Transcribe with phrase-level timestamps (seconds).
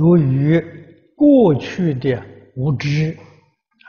[0.00, 0.58] 由于
[1.14, 2.24] 过去的
[2.56, 3.88] 无知，啊，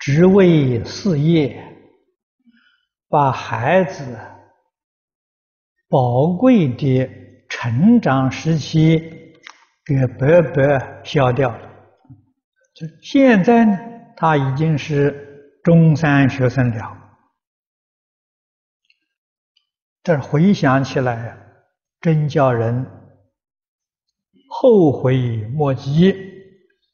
[0.00, 1.56] 只为事业，
[3.08, 4.18] 把孩子
[5.88, 7.08] 宝贵的
[7.48, 8.98] 成长时期
[9.84, 11.70] 给白白消掉了。
[12.74, 13.78] 就现在呢，
[14.16, 16.98] 他已经是中三学生了。
[20.02, 21.38] 这回想起来，
[22.00, 23.03] 真叫人。
[24.64, 26.16] 后悔莫及，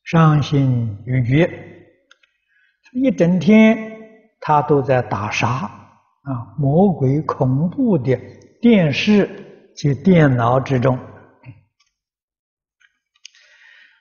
[0.03, 1.49] 伤心欲绝。
[2.93, 3.97] 一整天
[4.41, 8.19] 他都在打杀啊，魔鬼恐怖的
[8.61, 10.99] 电视及电脑之中。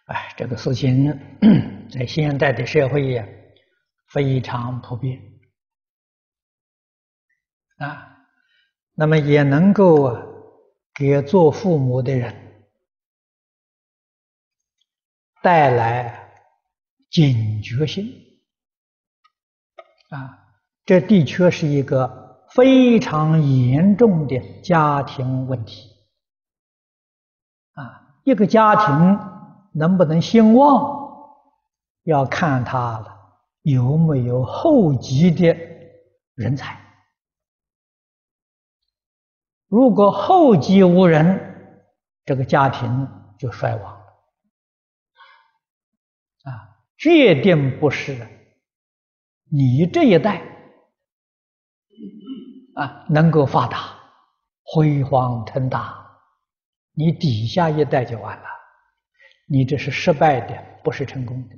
[0.05, 1.15] 哎，这个事情
[1.93, 3.23] 在现代的社会呀，
[4.07, 5.21] 非常普遍
[7.77, 8.17] 啊。
[8.95, 10.17] 那么也能够
[10.95, 12.48] 给做父母的人。
[15.41, 16.31] 带来
[17.09, 18.05] 警觉性
[20.09, 20.37] 啊，
[20.85, 25.89] 这的确是一个非常严重的家庭问题
[27.73, 28.21] 啊。
[28.23, 29.19] 一个家庭
[29.73, 30.99] 能不能兴旺，
[32.03, 33.03] 要看他
[33.61, 35.55] 有没有后继的
[36.35, 36.79] 人才。
[39.67, 41.39] 如果后继无人，
[42.25, 43.98] 这个家庭就衰亡。
[46.99, 48.27] 决定不是
[49.49, 50.41] 你这一代
[52.75, 53.97] 啊能够发达、
[54.63, 56.05] 辉煌腾达，
[56.91, 58.45] 你底下一代就完了，
[59.47, 61.55] 你这是失败的，不是成功的。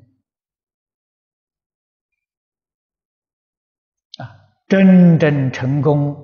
[4.23, 4.29] 啊，
[4.67, 6.15] 真正成功、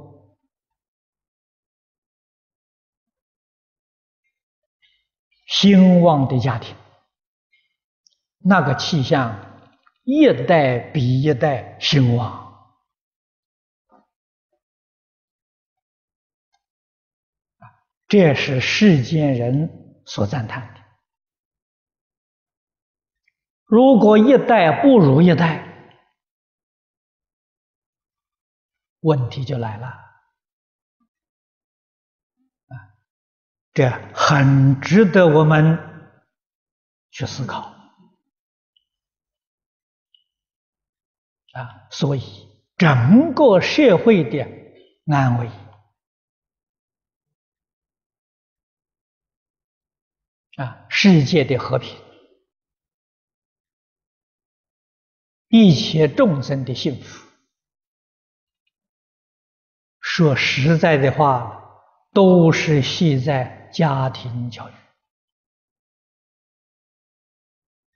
[5.48, 6.76] 兴旺的家庭。
[8.48, 9.38] 那个气象，
[10.06, 12.72] 一代比一代兴旺，
[18.08, 20.80] 这是世间人所赞叹的。
[23.66, 25.68] 如果一代不如一代，
[29.02, 29.94] 问题就来了。
[33.74, 35.78] 这很值得我们
[37.12, 37.77] 去思考。
[41.58, 42.22] 啊，所以
[42.78, 44.46] 整个社会的
[45.08, 45.50] 安危
[50.58, 52.00] 啊，世界的和平，
[55.48, 57.28] 一切众生的幸福，
[60.00, 61.82] 说实在的话，
[62.14, 64.74] 都是系在家庭教育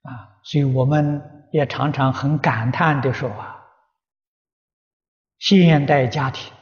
[0.01, 1.40] 啊，所以我们。
[1.51, 3.65] 也常常很感叹地说啊，
[5.37, 6.53] 现代家庭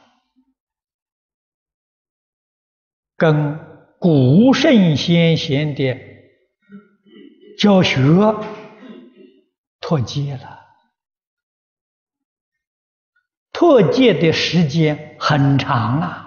[3.16, 3.58] 跟
[3.98, 5.96] 古圣先贤的
[7.58, 8.00] 教学
[9.80, 10.66] 脱节了，
[13.52, 16.26] 脱节的时间很长啊。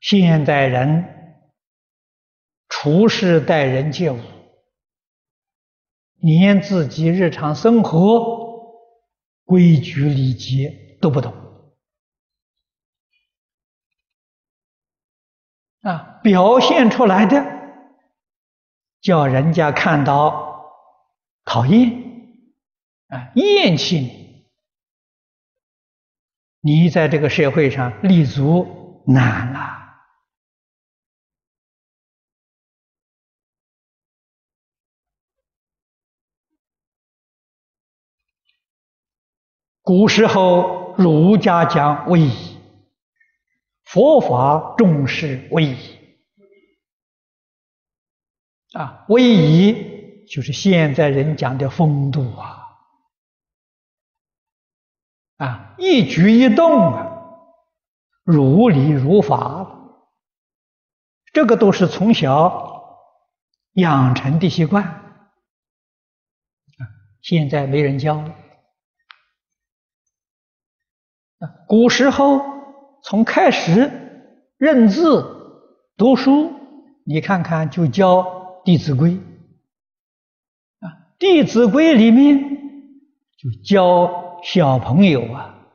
[0.00, 1.44] 现代人
[2.68, 4.37] 处事待人接物。
[6.20, 8.88] 连自己日常生活
[9.44, 11.32] 规矩礼节都不懂。
[15.80, 17.44] 啊，表现出来的
[19.00, 20.74] 叫人家看到
[21.44, 22.04] 讨厌。
[23.08, 24.00] 啊，厌弃
[26.60, 29.87] 你，你在这个社会上立足难啊。
[39.88, 42.58] 古时候，儒家讲威仪，
[43.86, 45.98] 佛法重视威仪。
[48.74, 52.68] 啊，威仪就是现在人讲的风度啊，
[55.38, 57.10] 啊，一举一动啊，
[58.24, 59.74] 如理如法，
[61.32, 63.00] 这个都是从小
[63.72, 65.24] 养成的习惯。
[67.22, 68.34] 现在没人教了。
[71.68, 72.40] 古时候，
[73.02, 73.90] 从开始
[74.56, 75.22] 认字、
[75.96, 76.52] 读书，
[77.04, 78.22] 你看看就教
[78.64, 79.10] 《弟子规》
[80.80, 80.88] 啊，
[81.18, 82.40] 《弟子规》里面
[83.36, 85.68] 就教小朋友啊，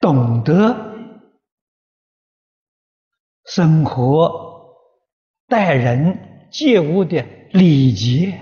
[0.00, 0.94] 懂得
[3.44, 4.74] 生活、
[5.48, 8.40] 待人接物的礼节，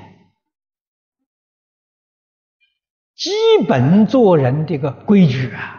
[3.17, 3.31] 基
[3.67, 5.79] 本做人这个规矩啊。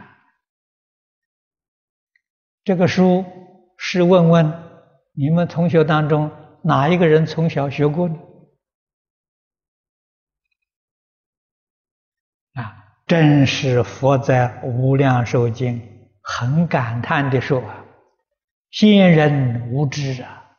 [2.64, 3.26] 这个书
[3.78, 4.54] 是问问
[5.14, 6.32] 你们同学当中
[6.64, 8.16] 哪一个人从小学过呢？
[12.54, 15.80] 啊，正是佛在《无量寿经》
[16.22, 17.86] 很感叹的说啊。
[18.70, 20.56] 先人无知啊，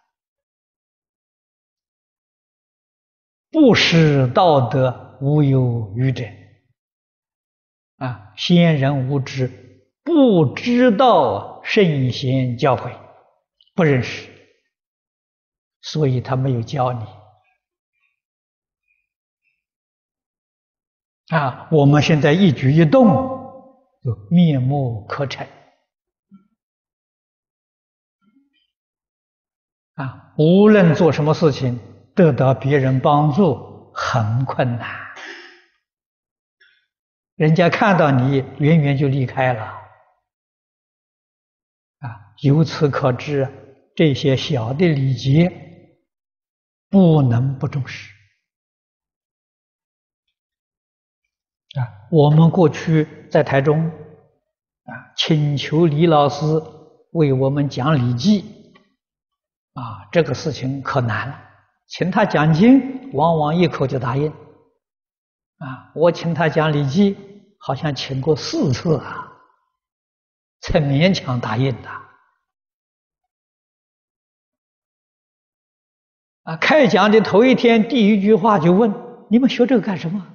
[3.50, 6.24] 不识道德无有余者
[7.96, 8.32] 啊！
[8.36, 9.71] 先人无知，
[10.04, 12.92] 不知道圣贤教诲，
[13.74, 14.28] 不认识，
[15.80, 17.04] 所以他没有教你
[21.36, 21.68] 啊！
[21.70, 23.06] 我们现在一举一动
[24.02, 25.46] 就面目可憎。
[29.94, 31.78] 啊，无论做什么事情，
[32.14, 35.14] 得到别人帮助很困难。
[37.36, 39.81] 人家看到你，远远就离开了。
[42.02, 43.48] 啊，由此可知，
[43.96, 45.50] 这些小的礼节
[46.90, 48.12] 不能不重视。
[51.78, 56.44] 啊，我们过去在台中，啊，请求李老师
[57.12, 58.42] 为我们讲《礼记》。
[59.80, 61.40] 啊，这个事情可难了，
[61.86, 64.28] 请他讲经，往往一口就答应。
[64.30, 67.14] 啊，我请他讲《礼记》，
[67.58, 69.31] 好像请过四次啊，
[70.72, 71.88] 才勉强答应的。
[76.44, 78.92] 啊，开讲的头一天，第一句话就问：
[79.28, 80.26] 你们学这个干什么？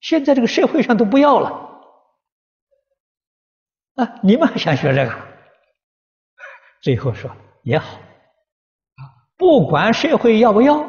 [0.00, 1.48] 现在这个社会上都不要了，
[3.94, 5.12] 啊，你们还想学这个？
[6.82, 7.34] 最后说。
[7.62, 9.00] 也好，啊，
[9.38, 10.84] 不管社会要不要，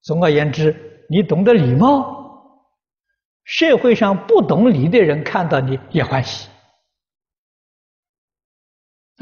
[0.00, 2.60] 总而言之，你懂得礼貌，
[3.44, 6.48] 社会上不懂礼的人看到你也欢喜，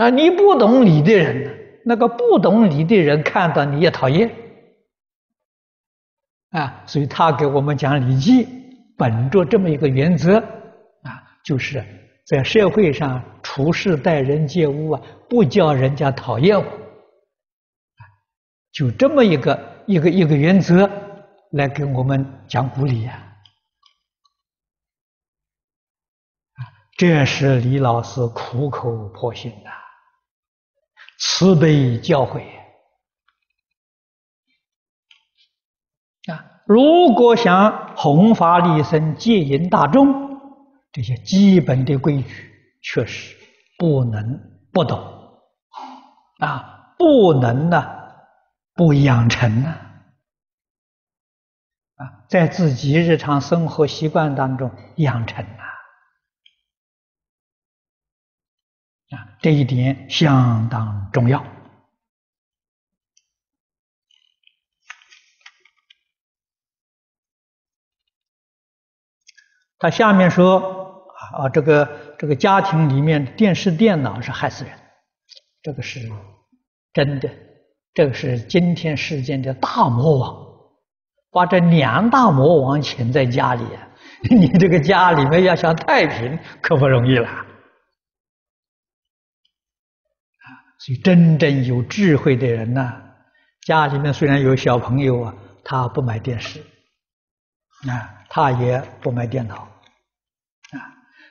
[0.00, 4.34] 啊，你不懂礼的人，那个不懂礼的人看到你也讨厌，
[6.52, 8.48] 啊，所以他给我们讲礼记，
[8.96, 10.38] 本着这么一个原则，
[11.02, 11.84] 啊，就是
[12.26, 15.02] 在社会上处事待人接物啊。
[15.28, 16.64] 不叫人家讨厌我，
[18.72, 20.90] 就这么一个一个一个原则
[21.50, 23.22] 来给我们讲古礼呀。
[26.96, 29.70] 这是李老师苦口婆心的
[31.20, 32.40] 慈悲教诲
[36.32, 36.62] 啊！
[36.66, 40.40] 如果想弘法利生、戒引大众，
[40.92, 42.50] 这些基本的规矩
[42.82, 43.36] 确实
[43.76, 44.40] 不能
[44.72, 44.98] 不懂。
[46.38, 47.84] 啊，不能呢，
[48.74, 49.68] 不养成呢，
[51.96, 55.44] 啊，在自己日常生活习惯当中养成
[59.10, 61.44] 啊，这一点相当重要。
[69.78, 74.78] 他下面说啊，这个这个家庭里面电视电脑是害死人。
[75.62, 76.00] 这个是
[76.92, 77.30] 真的，
[77.94, 80.46] 这个是今天世间的大魔王，
[81.30, 83.64] 把这两大魔王请在家里，
[84.30, 87.28] 你这个家里面要想太平，可不容易了。
[87.28, 87.44] 啊，
[90.80, 93.02] 所以真正有智慧的人呢，
[93.66, 96.58] 家里面虽然有小朋友啊，他不买电视，
[97.86, 100.80] 啊，他也不买电脑，啊，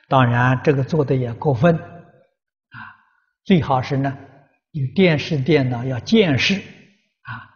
[0.08, 1.76] 当然这个做的也过分。
[1.76, 2.78] 啊
[3.44, 4.16] 最好是呢，
[4.70, 6.54] 有电视、电脑要见识
[7.22, 7.50] 啊。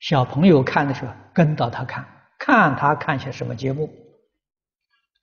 [0.00, 2.04] 小朋友看的时候，跟到他看，
[2.36, 3.86] 看他看些什么节目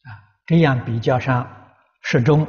[0.04, 0.08] 啊，
[0.46, 1.74] 这样比较上
[2.04, 2.48] 适中。